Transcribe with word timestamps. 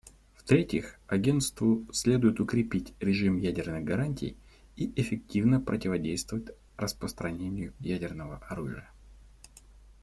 В-третьих, 0.33 0.99
Агентству 1.05 1.85
следует 1.93 2.39
укрепить 2.39 2.95
режим 2.99 3.37
ядерных 3.37 3.83
гарантий 3.83 4.35
и 4.75 4.91
эффективно 4.99 5.61
противодействовать 5.61 6.57
распространению 6.75 7.75
ядерного 7.79 8.37
оружия. 8.49 8.89